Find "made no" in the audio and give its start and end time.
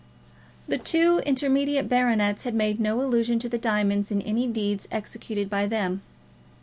2.55-3.03